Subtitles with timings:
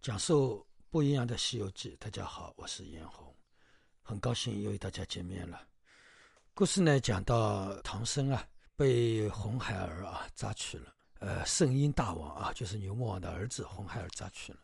[0.00, 3.34] 讲述不一样的《西游记》，大家好，我是严红，
[4.00, 5.60] 很高兴又与大家见面了。
[6.54, 14.60] 故事呢，讲到唐僧啊，被红孩儿啊抓去了，呃，圣婴大王啊，就是牛魔王的儿子红孩儿抓去了。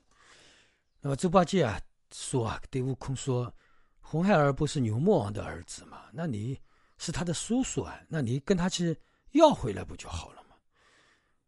[1.01, 1.81] 那么猪八戒啊
[2.13, 3.53] 说啊，对悟空说，
[4.01, 6.05] 红孩儿不是牛魔王的儿子嘛？
[6.13, 6.59] 那你
[6.97, 8.97] 是他的叔叔啊，那你跟他去
[9.33, 10.55] 要回来不就好了嘛？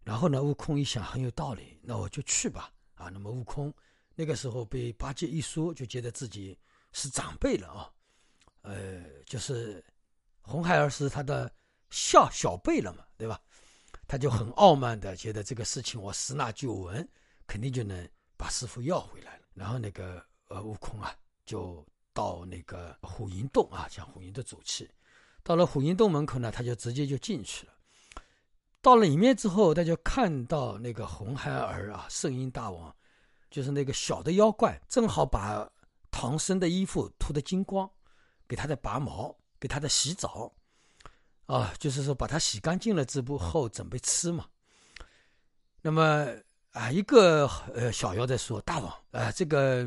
[0.03, 2.73] 然后呢，悟空一想很有道理，那我就去吧。
[2.97, 3.73] 啊，那么悟空
[4.15, 6.59] 那个时候被八戒一说，就觉得自己
[6.93, 7.93] 是长辈了啊，
[8.63, 9.85] 呃，就是
[10.41, 11.51] 红孩儿是他的
[11.91, 13.41] 小小辈了嘛，对吧？
[14.09, 17.09] 他就很傲慢的觉得这个事情我十拿九稳，
[17.47, 19.43] 肯定就能把师傅要回来了。
[19.53, 24.91] 然后那个呃悟空啊，就到那个虎云洞啊，向虎云的走去。
[25.43, 27.73] 到了虎云洞门口呢，他就直接就进去了。
[28.87, 32.95] 到了里面之后，他就看到那个红孩儿啊，圣婴大王，
[33.51, 35.69] 就是那个小的妖怪，正好把
[36.13, 37.91] 唐僧的衣服脱得精光，
[38.47, 40.53] 给他在拔毛，给他在洗澡，
[41.47, 44.47] 啊，就是说把他洗干净了之后准备吃嘛。
[45.83, 46.29] 那么
[46.71, 49.83] 啊，一个呃小妖在说：“大王，啊，这个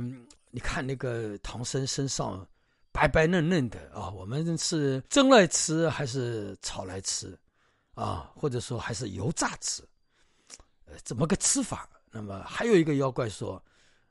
[0.52, 2.46] 你看那个唐僧身上
[2.92, 7.40] 白白嫩嫩的啊，我们是蒸来吃还是炒来吃？”
[8.00, 9.84] 啊，或者说还是油炸吃，
[10.86, 11.90] 呃，怎么个吃法？
[12.10, 13.62] 那么还有一个妖怪说，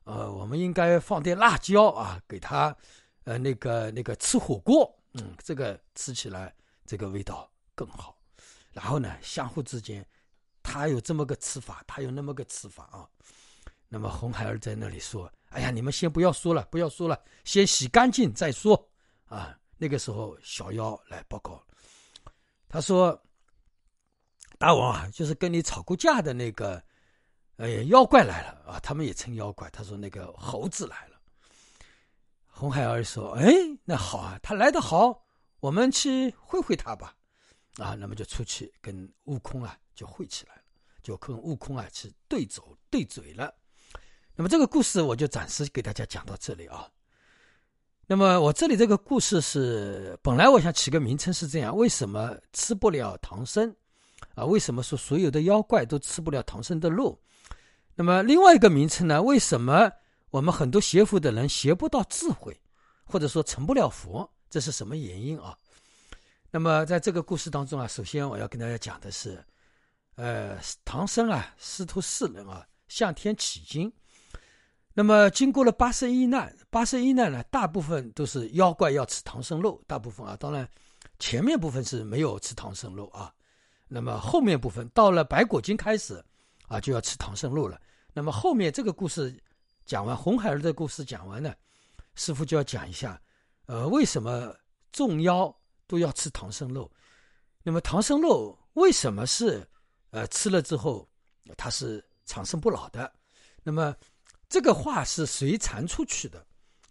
[0.04, 2.76] 呃，我们应该放点辣椒啊，给他，
[3.24, 8.14] 呃，那个那个吃火锅，嗯，这个吃起来这个味道更好。
[8.72, 10.06] 然后呢，相互之间，
[10.62, 13.08] 他有这么个吃法，他有那么个吃法啊。
[13.88, 18.86] 那么红孩儿在那里说：“哎呀，你们先不要说了，不要说了，先洗干净再说。”
[19.24, 21.64] 啊，那个时候小妖来报告，
[22.68, 23.18] 他说。
[24.58, 26.82] 大王啊，就是跟你吵过架的那个，
[27.58, 28.80] 哎，妖怪来了啊！
[28.80, 29.70] 他们也称妖怪。
[29.70, 31.16] 他说那个猴子来了。
[32.48, 33.52] 红孩儿说：“哎，
[33.84, 35.24] 那好啊，他来的好，
[35.60, 37.14] 我们去会会他吧。”
[37.78, 40.62] 啊，那么就出去跟悟空啊就会起来了，
[41.00, 43.54] 就跟悟空啊去对走对嘴了。
[44.34, 46.90] 那么这个故事我就暂时给大家讲到这里啊。
[48.08, 53.72] 那么我这里这个故事是本来我想起个名称是这样：为什么吃不了唐僧？
[54.38, 57.18] 啊，为什么说所有的妖怪都吃不了唐僧的肉？
[57.94, 59.20] 那么另外一个名称呢？
[59.20, 59.90] 为什么
[60.30, 62.56] 我们很多学佛的人学不到智慧，
[63.04, 64.30] 或者说成不了佛？
[64.48, 65.56] 这是什么原因啊？
[66.50, 69.44] 那么在这个故事当中啊，首先我要跟大家讲的是，
[70.14, 73.92] 呃，唐僧啊，师徒四人啊，向天取经。
[74.94, 80.68] 那么经过了八十一难，八十一难呢，大部分都是妖怪要吃唐僧肉，大部分啊，当然
[81.18, 83.34] 前面部分是没有吃唐僧肉啊。
[83.88, 86.22] 那么后面部分到了白果经开始，
[86.66, 87.80] 啊就要吃唐僧肉了。
[88.12, 89.34] 那么后面这个故事
[89.84, 91.54] 讲完，红孩儿的故事讲完呢，
[92.14, 93.20] 师傅就要讲一下，
[93.66, 94.54] 呃，为什么
[94.92, 95.54] 众妖
[95.86, 96.90] 都要吃唐僧肉？
[97.62, 99.66] 那么唐僧肉为什么是，
[100.10, 101.08] 呃，吃了之后
[101.56, 103.10] 它是长生不老的？
[103.62, 103.94] 那么
[104.48, 106.46] 这个话是谁传出去的，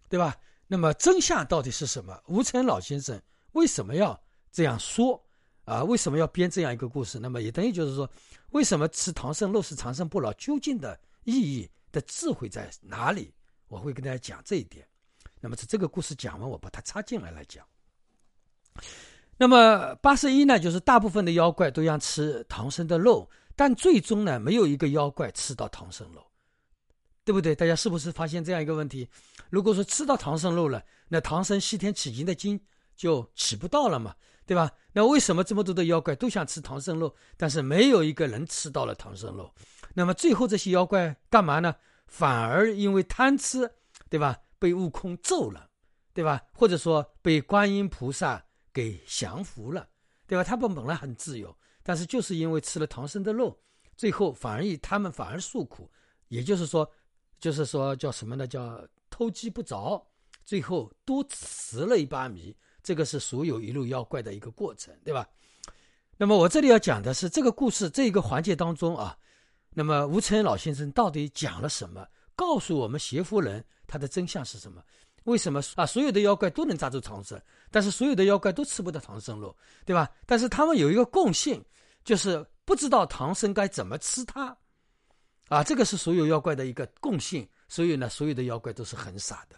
[0.10, 0.36] 对吧？
[0.68, 2.20] 那么真相到底是什么？
[2.28, 3.22] 吴承老先生
[3.52, 4.20] 为什么要
[4.52, 5.24] 这样说？
[5.68, 7.20] 啊，为什么要编这样一个故事？
[7.20, 8.10] 那么也等于就是说，
[8.52, 10.32] 为什么吃唐僧肉是长生不老？
[10.34, 13.34] 究竟的意义的智慧在哪里？
[13.68, 14.88] 我会跟大家讲这一点。
[15.42, 17.66] 那么这个故事讲完，我把它插进来来讲。
[19.38, 26.26] 那么八十一呢，就是大部分的妖怪都要吃唐僧的肉，但最终呢，没有一个妖怪吃到唐僧肉，
[27.26, 27.54] 对不对？
[27.54, 29.06] 大家是不是发现这样一个问题？
[29.50, 32.58] 如果说吃到唐僧肉了，那唐僧西天取经的经
[32.96, 34.16] 就起不到了嘛？
[34.48, 34.72] 对吧？
[34.94, 39.54] 那为什么这么多的妖怪都想吃唐僧肉，但是没有一个人吃到了唐僧肉？
[39.94, 41.76] 那么最后这些妖怪干嘛呢？
[42.08, 43.70] 反而因为贪吃，
[44.10, 44.40] 对吧？
[44.58, 45.70] 被悟空揍了，
[46.14, 46.42] 对吧？
[46.54, 49.90] 或者说被观音菩萨给降服了，
[50.26, 50.44] 对吧？
[50.46, 53.60] 他们本来很自由，但是就是因为吃了唐僧的肉，
[53.98, 55.92] 最后反而以他们反而受苦。
[56.30, 56.90] 也就是说，
[57.40, 58.48] 就是说叫什么呢？
[58.48, 60.08] 叫偷鸡不着，
[60.46, 62.56] 最后多吃了一把米。
[62.88, 65.28] 这个是所有一路妖怪的一个过程，对吧？
[66.16, 69.14] 那么我这里要讲的是这个故事这一个环节当中啊，
[69.72, 72.08] 那么吴承恩老先生到底讲了什么？
[72.34, 74.82] 告诉我们邪夫人他的真相是什么？
[75.26, 75.86] 为什么啊？
[75.86, 77.38] 所有的妖怪都能抓住唐僧，
[77.70, 80.10] 但是所有的妖怪都吃不到唐僧肉，对吧？
[80.26, 81.62] 但是他们有一个共性，
[82.06, 84.56] 就是不知道唐僧该怎么吃它，
[85.50, 87.46] 啊，这个是所有妖怪的一个共性。
[87.68, 89.58] 所以呢，所有的妖怪都是很傻的。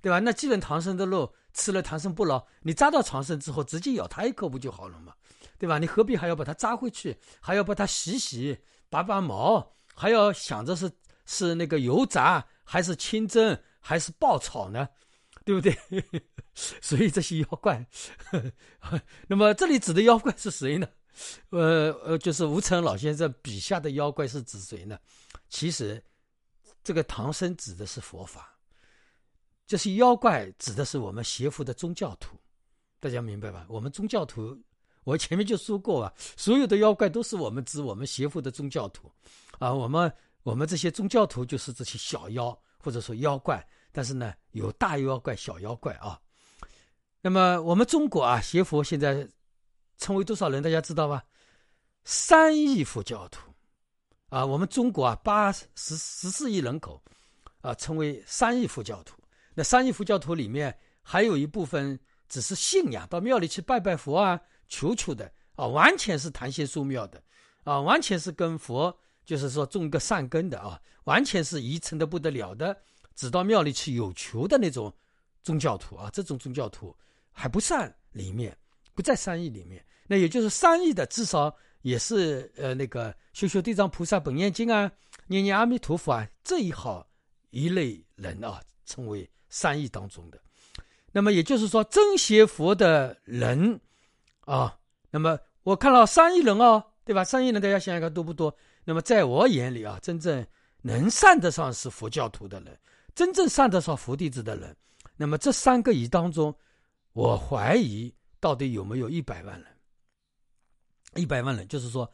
[0.00, 0.18] 对吧？
[0.18, 5.14] 那既然唐僧的肉吃了，唐僧不老，你扎到唐僧之后，直接咬他一口不就好了嘛？
[5.58, 5.78] 对吧？
[5.78, 8.58] 你何必还要把它扎回去，还要把它洗洗、
[8.88, 10.90] 拔拔毛，还要想着是
[11.26, 14.88] 是那个油炸，还是清蒸，还是爆炒呢？
[15.44, 15.76] 对不对？
[16.54, 17.86] 所以这些妖怪，
[19.28, 20.88] 那么这里指的妖怪是谁呢？
[21.50, 24.98] 呃呃，就是吴承恩老先生笔下的妖怪是指谁呢？
[25.48, 26.02] 其实，
[26.82, 28.58] 这个唐僧指的是佛法，
[29.70, 32.36] 这些妖怪指的是我们邪佛的宗教徒，
[32.98, 33.64] 大家明白吧？
[33.68, 34.60] 我们宗教徒，
[35.04, 39.08] 我前面就说过啊，所有的妖怪都是我们指我们邪佛的宗教徒，
[39.60, 40.12] 啊，我们
[40.42, 46.20] 我们这些宗教徒就是这些小妖或者说妖怪，但是呢，有大妖怪、小妖怪啊。
[47.20, 49.24] 那么我们中国啊，邪佛现在
[49.98, 50.60] 称为多少人？
[50.60, 51.24] 大家知道吧？
[52.02, 53.52] 三亿佛教徒
[54.30, 57.00] 啊，我们中国啊，八十十四亿人口
[57.60, 59.14] 啊，称为三亿佛教徒。
[59.54, 61.98] 那三亿佛教徒里面，还有一部分
[62.28, 67.22] 只是信仰，到庙里去拜拜佛啊、求求的啊，完全是谈仙说庙的
[67.64, 72.76] 啊，完全是跟佛就是说种一个善根的啊，完全是愚诚的不得了的，
[73.14, 74.92] 只到庙里去有求的那种
[75.42, 76.94] 宗教徒啊，这种宗教徒。
[77.32, 78.54] 还不算里面，
[78.92, 79.82] 不在三亿里面。
[80.06, 84.90] 那也就是三亿的，至少也是呃那个修修地藏菩萨本愿经啊，
[85.26, 87.08] 念念阿弥陀佛啊这一号
[87.50, 90.40] 一类人啊，称为三亿当中的。
[91.12, 93.78] 那么也就是说，真邪佛的人
[94.46, 94.78] 啊，
[95.10, 97.22] 那么我看到三亿人哦，对吧？
[97.22, 98.56] 三亿人大家想想看多不多？
[98.84, 100.46] 那么在我眼里啊，真正
[100.80, 102.78] 能算得上是佛教徒的人，
[103.14, 104.74] 真正算得上佛弟子的人，
[105.16, 106.54] 那么这三个亿当中。
[107.12, 109.66] 我怀疑到底有没有一百万人？
[111.16, 112.08] 一百万人，就是说，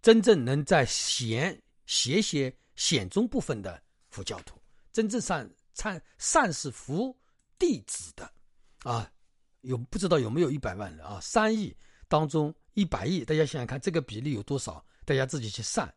[0.00, 4.56] 真正能在贤、邪邪显中部分的佛教徒，
[4.92, 7.16] 真正善善善是福
[7.56, 8.28] 弟子的
[8.82, 9.08] 啊，
[9.60, 11.20] 有不知道有没有一百万人啊？
[11.22, 11.74] 三亿
[12.08, 14.84] 当中一百亿，大家想想看，这个比例有多少？
[15.04, 15.88] 大家自己去算。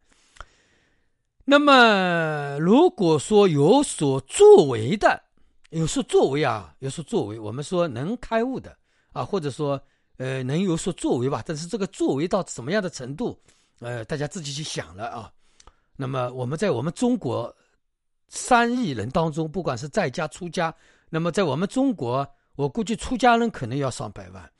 [1.43, 5.23] 那么，如果说有所作为的，
[5.71, 7.39] 有所作为啊，有所作为。
[7.39, 8.77] 我们说能开悟的
[9.13, 9.81] 啊，或者说
[10.17, 11.41] 呃能有所作为吧。
[11.43, 13.41] 但是这个作为到什么样的程度，
[13.79, 15.33] 呃，大家自己去想了啊。
[15.95, 17.53] 那么我们在我们中国
[18.31, 20.73] 三亿人当中，不管是在家出家，
[21.09, 24.51] 那么在我们中国，我估计出家人可能要上百万。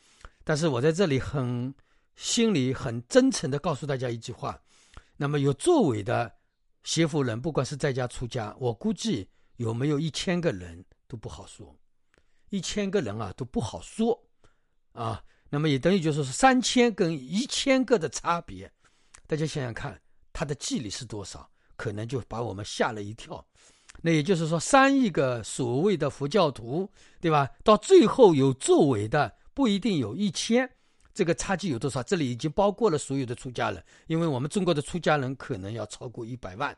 [0.43, 1.73] 但是我在这里很
[2.15, 4.61] 心里很真诚的告诉大家一句话：
[5.17, 6.31] 那么有作为的
[6.83, 10.85] 邪佛人，不管是在家出家，我估计有没有一千个人。
[11.07, 11.77] 都不好说，
[12.51, 14.17] 一千个人啊都不好说，
[14.93, 18.71] 啊，那么也等于就是三千跟一千个的差别，
[19.27, 20.01] 大家想想看，
[20.31, 21.51] 他的纪律是多少？
[21.81, 23.43] 可能就把我们吓了一跳。
[24.03, 26.87] 那也就是说，三亿个所谓的佛教徒，
[27.19, 27.49] 对吧？
[27.63, 30.69] 到最后有作为的不一定有一千，
[31.11, 32.03] 这个差距有多少？
[32.03, 36.77] 这里已经包括了所有的出家人，因为我们中国的出家人可能要超过一百万。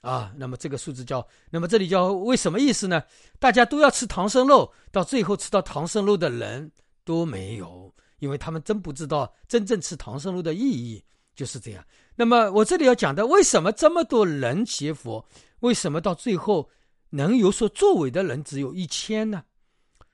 [0.00, 3.00] 啊，那么这个数字叫，那么这里叫为什么意思呢？
[3.38, 6.72] 大家都要吃唐僧肉，到最后吃到唐僧肉的人
[7.04, 11.84] 都没有，因为他们真不知道真正吃唐僧肉的意义就是这样。
[12.14, 15.26] 那么我这里要讲的，为什么这么多人学佛，
[15.60, 16.70] 为什么到最后
[17.10, 19.44] 能有所作为的人只有一千呢？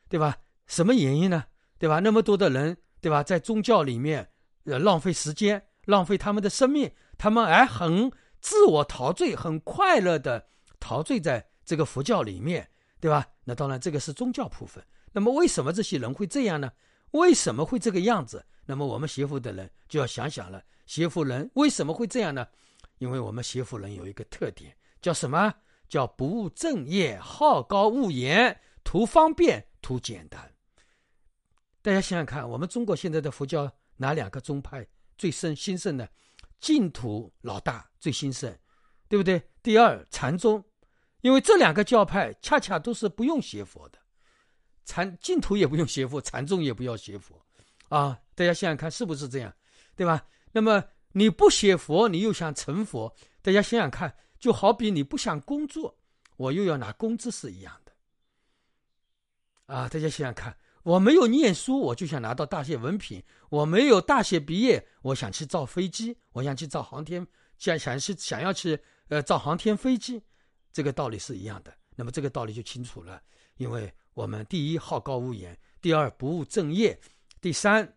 [0.08, 0.38] 对吧？
[0.66, 1.44] 什么原因呢？
[1.78, 2.00] 对吧？
[2.00, 3.22] 那么多的人，对吧？
[3.22, 4.30] 在宗教里面，
[4.64, 8.10] 呃，浪费时间，浪费他们的生命，他们还很。
[8.40, 10.46] 自我陶醉，很快乐的
[10.78, 12.70] 陶醉在这个佛教里面，
[13.00, 13.26] 对吧？
[13.42, 14.82] 那当然，这个是宗教部分。
[15.10, 16.70] 那么，为什么这些人会这样呢？
[17.12, 18.44] 为什么会这个样子？
[18.66, 22.46] 那么，我们邪佛的人就要想想了：邪佛人为什么会这样呢？
[22.98, 25.54] 因为我们邪佛人有一个特点，叫什么？
[25.88, 30.52] 叫不务正业，好高骛远，图方便，图简单。
[31.80, 34.86] 大家想想看，我们中国现在的佛教哪两个宗派
[35.16, 36.06] 最盛兴盛呢？
[36.60, 38.54] 净土老大最兴盛，
[39.08, 39.42] 对不对？
[39.62, 40.62] 第二禅宗，
[41.22, 43.98] 因为这两个教派恰恰都是不用学佛的，
[44.88, 47.38] 禅净土也不用学佛，禅宗也不要学佛，
[47.90, 49.54] 啊，大家想想看是不是这样，
[49.94, 50.26] 对吧？
[50.50, 55.94] 那么你不学佛，你又想成佛，大家想想看，就好比你不想工作，
[56.38, 57.92] 我又要拿工资是一样的，
[59.66, 60.56] 啊，大家想想看。
[60.84, 63.22] 我没有念书，我就想拿到大学文凭。
[63.50, 67.26] 我没有大学毕业，我想去造飞机，我想去造航天，
[67.58, 68.78] 想想去想要去
[69.08, 70.22] 呃造航天飞机，
[70.72, 71.76] 这个道理是一样的。
[71.94, 73.20] 那么这个道理就清楚了，
[73.58, 76.98] 因为我们第一好高骛远，第二不务正业，
[77.40, 77.96] 第三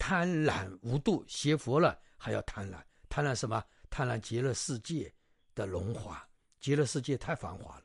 [0.00, 3.62] 贪婪无度，学佛了还要贪婪，贪婪什么？
[3.88, 5.14] 贪婪极乐世界
[5.54, 6.20] 的荣华，
[6.58, 7.84] 极乐世界太繁华了，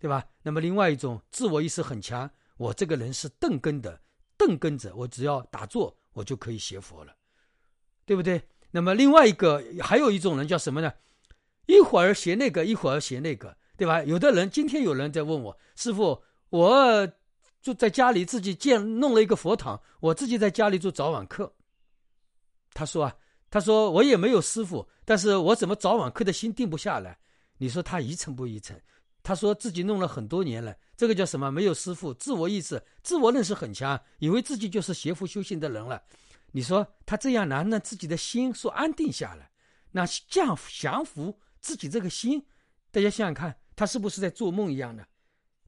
[0.00, 0.26] 对吧？
[0.42, 2.28] 那么另外一种自我意识很强。
[2.56, 4.00] 我这个人是钝根的，
[4.36, 7.14] 钝根者，我只要打坐，我就可以学佛了，
[8.04, 8.42] 对不对？
[8.72, 10.92] 那么另外一个，还有一种人叫什么呢？
[11.66, 14.02] 一会儿学那个，一会儿学那个，对吧？
[14.02, 17.08] 有的人今天有人在问我，师傅，我
[17.60, 21.52] 就在家里自己建弄了一个佛堂，我自己在家里做早晚课。
[22.72, 23.16] 他说啊，
[23.50, 27.18] 他说我也没有师傅，但是我怎么早晚课的心定不下来？
[27.58, 28.80] 你说他一成不一成？
[29.22, 31.50] 他说自己弄了很多年了，这个叫什么？
[31.50, 36.02] 没有师傅，自我意识、自我认识很强，以为自己就是邪佛修行的人了。
[36.52, 39.50] 你说他这样难，让自己的心说安定下来，
[39.90, 42.42] 那降降服自己这个心，
[42.90, 45.06] 大家想想看，他是不是在做梦一样的，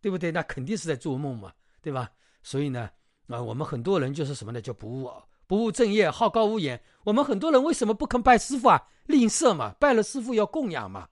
[0.01, 0.33] 对不对？
[0.33, 1.53] 那肯定是在做梦嘛，
[1.83, 2.11] 对吧？
[2.43, 2.89] 所以呢，
[3.27, 4.63] 啊，我们很多人就是什么呢？
[4.63, 5.11] 叫不务
[5.47, 6.83] 不务正业，好高骛远。
[7.05, 8.83] 我们很多人为什么不肯拜师傅啊？
[9.05, 11.07] 吝啬嘛，拜了师傅要供养嘛，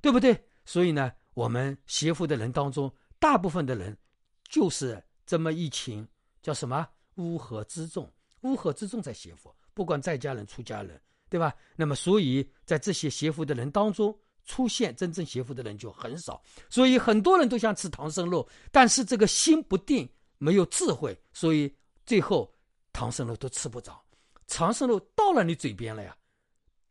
[0.00, 0.44] 对不对？
[0.64, 1.12] 所以呢。
[1.36, 3.94] 我们邪佛的人当中，大部分的人
[4.48, 6.02] 就是这么一群，
[6.40, 8.10] 叫什么乌合之众？
[8.40, 11.54] 乌合之众在邪佛，不管在家人、出家人，对吧？
[11.76, 16.42] 那么，所以在这些邪佛的人当中，出现真正邪佛的人就很少。
[16.70, 21.70] 所以很多人都想吃唐僧肉，但是这个心不定，没有智慧，所以
[22.06, 22.50] 最后
[22.92, 24.02] 唐僧肉都吃不着。
[24.46, 26.16] 唐僧肉到了你嘴边了呀，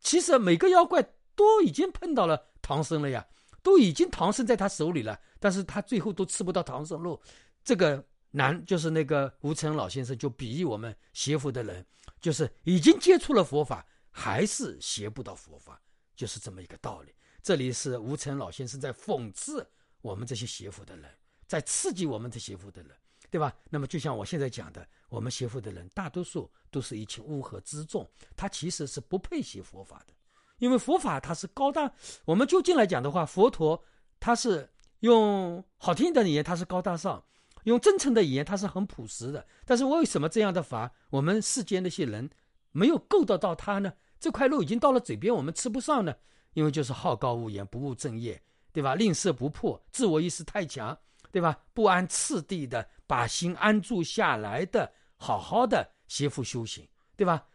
[0.00, 1.02] 其实每个妖怪
[1.34, 3.26] 都已经碰到了唐僧了呀。
[3.62, 7.20] 都已经唐僧在他手里了，但是他最后都吃不到唐僧肉。
[7.64, 11.84] 这个难就是那个吴承老先生就比喻我们邪佛的人，
[12.20, 15.82] 就是已经接触了佛法，还是学不到佛法，
[16.14, 17.12] 就是这么一个道理。
[17.46, 19.64] 这里是吴承老先生在讽刺
[20.02, 21.08] 我们这些邪佛的人，
[21.46, 22.90] 在刺激我们这邪佛的人，
[23.30, 23.54] 对吧？
[23.70, 30.12] 那么就像我现在讲的，我们邪佛的人大多数都是一群乌合之众，他其实是不配学佛法的。
[30.58, 31.92] 因为佛法它是高大，
[32.24, 33.80] 我们就近来讲的话，佛陀
[34.18, 37.22] 他是用好听的语言，他是高大上；
[37.62, 39.46] 用真诚的语言，他是很朴实的。
[39.64, 42.28] 但是为什么这样的法，我们世间那些人
[42.72, 43.92] 没有够得到他呢？
[44.18, 46.16] 这块肉已经到了嘴边，我们吃不上呢？
[46.56, 48.94] 因为就是好高骛远，不务正业，对吧？
[48.94, 50.98] 吝啬不破，自我意识太强，
[51.30, 51.54] 对吧？
[51.74, 57.46] 不按次第的把心安住下来的，好好的学佛修行，对吧？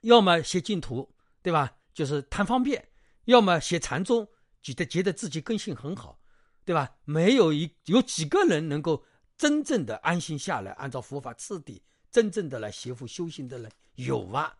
[0.00, 1.08] 要么学净土，
[1.40, 1.72] 对吧？
[1.94, 2.84] 就是贪方便，
[3.26, 4.26] 要么写禅宗，
[4.60, 6.20] 觉得觉得自己根性很好，
[6.64, 6.90] 对吧？
[7.04, 9.04] 没有一有几个人能够
[9.36, 14.56] 真正的安心下来，按照佛法次第，真正的来学佛修行的人有啊？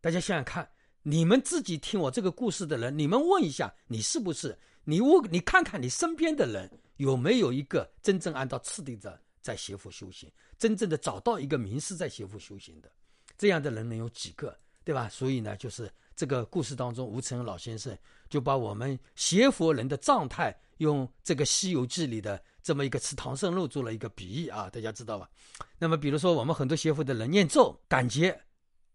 [0.00, 0.68] 大家想想看，
[1.08, 4.54] 你们自己听我这个故事的人，你们问一下，你是不是？
[4.84, 12.92] 你问，你看看你身边的人有没有一个真正按照次第的在学佛修行，真正的找到一个名师在学佛修行的，
[13.38, 14.54] 这样的人能有几个？
[14.84, 15.08] 对吧？
[15.08, 15.90] 所以呢，就是。
[16.14, 17.96] 这个故事当中，吴承恩老先生
[18.28, 25.30] 就把我们邪佛人的状态，用这个《西游记》里的这么一个吃唐僧肉做了一个比喻啊，大家知道吧？
[25.78, 28.36] 那么，比如说我们很多邪佛的人念咒，感觉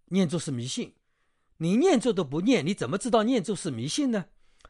[0.10, 0.94] 念咒是迷信，
[1.58, 4.26] 你念咒都不念，你怎么知道念咒是迷信呢？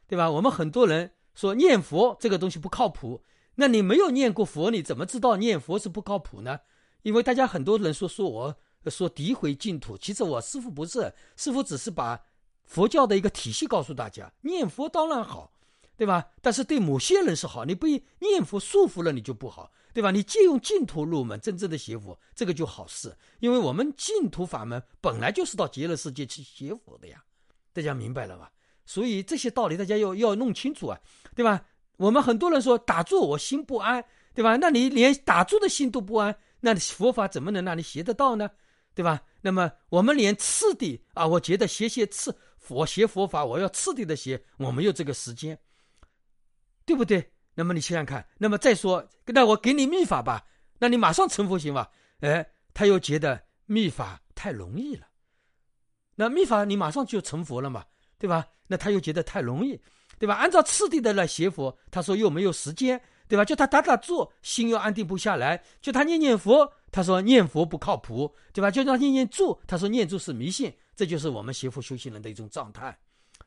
[0.08, 0.30] 对吧？
[0.30, 3.24] 我们很多人说念佛这个东西不靠谱，
[3.56, 6.60] 那你没有念过佛，你怎么知道念佛是不靠谱呢？
[7.02, 8.56] 因为大家很多人说说我
[8.88, 12.20] 说诋毁净土，其实我师傅不是，师傅只是把。
[12.66, 15.52] 佛教的一个体系告诉大家，念佛当然好，
[15.96, 16.26] 对吧？
[16.42, 17.86] 但是对某些人是好，你不
[18.20, 20.12] 念佛束缚了你就不好，对吧？
[20.12, 23.16] 你借用净土入门，真正的邪佛，这个就好事。
[23.40, 27.24] 因为我们净土法门本来就是到极乐世界去邪佛的呀，
[27.72, 28.52] 大家明白了吧？
[28.86, 31.00] 所以这些道理大家要要弄清楚啊，
[31.36, 31.64] 对吧？
[31.98, 34.58] 我们很多人说打坐我心不安，对吧？
[34.58, 38.50] 那你连打坐的心都不安，那佛法怎么能让你学得到呢？
[38.96, 39.22] 对吧？
[39.42, 42.36] 那么我们连次第啊，我觉得学些次。
[42.58, 45.60] 佛学佛法，我要次第的学，我没有这个时间，
[46.86, 47.32] 对不对？
[47.56, 50.46] 那么你想想看，那么再说，那我给你秘法吧，
[50.80, 51.90] 那你马上成佛行吧？
[52.22, 55.08] 哎，他又觉得秘法太容易了，
[56.16, 57.86] 那秘法你马上就成佛了嘛，
[58.18, 58.48] 对吧？
[58.68, 59.80] 那他又觉得太容易，
[60.18, 60.36] 对吧？
[60.36, 63.46] 按照次第的来学佛，他说又没有时间，对吧？
[63.46, 68.72] 叫他打打坐，心又安定不下来；叫他念念佛，他说念佛不靠谱，对吧？
[68.72, 70.74] 叫他念念咒，他说念咒是迷信。
[70.96, 72.96] 这就是我们邪佛修行人的一种状态，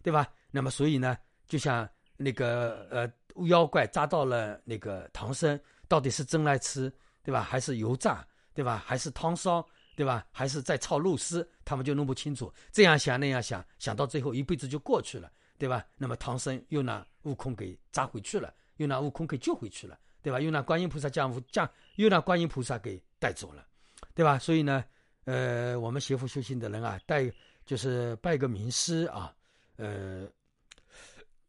[0.03, 0.29] 对吧？
[0.51, 1.17] 那么，所以呢，
[1.47, 3.09] 就像那个呃，
[3.45, 7.43] 妖怪抓到了那个唐僧，到底是蒸来吃，对吧？
[7.43, 8.83] 还是油炸，对吧？
[8.85, 9.65] 还是汤烧，
[9.95, 10.27] 对吧？
[10.33, 12.53] 还是在炒肉丝，他们就弄不清楚。
[12.73, 15.85] 这样想那样想，想到最后一辈子就过去了，对吧？
[15.97, 20.41] 那么唐僧又拿悟空给抓回去了，又拿悟空给救回去了，对吧？
[20.41, 23.67] 又拿观音菩萨降福降，又拿观音菩萨给带走了，
[24.15, 24.39] 对吧？
[24.39, 24.85] 所以呢。
[25.27, 27.29] 呃，我们学佛修行的人啊，带
[27.65, 29.35] 就是拜个名师啊，
[29.75, 30.25] 呃，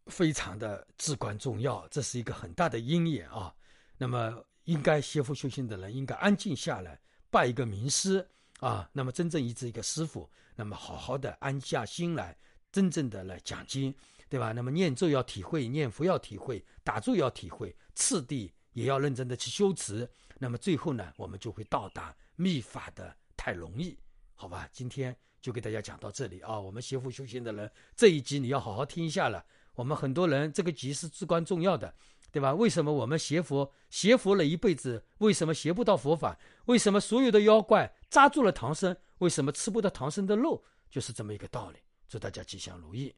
[0.10, 3.54] 非常的至关重要，这是一个很大的因缘啊。
[3.98, 7.00] 那么，应该学佛修行的人应该安静下来，
[7.30, 8.28] 拜一个名师
[8.60, 8.90] 啊。
[8.94, 12.38] 那么，真正医治一个师傅，那么好好的安下心来，
[12.72, 13.94] 真正的来讲经。
[14.30, 14.52] 对吧？
[14.52, 20.06] 那么念咒要体会，念佛要体会，打坐要体会，次第也要认真的去修持。
[20.38, 23.98] 那么最后呢，我们就会到达密法的太容易，
[24.36, 24.68] 好吧？
[24.74, 26.60] 今天就给大家讲到这里啊。
[26.60, 29.46] 我们邪佛修行的人这一集你要好好听一下了。
[29.77, 31.93] 我们很多人这个集是至关重要的，
[32.31, 32.51] 对吧？
[32.51, 36.36] 为什么我们学佛学佛了一辈子，为什么学不到佛法？
[36.65, 38.98] 为什么所有的妖怪抓住了唐僧？
[39.19, 40.63] 为什么吃不到唐僧的肉？
[40.89, 41.77] 就是这么一个道理。
[42.10, 43.13] 祝大家吉祥如意。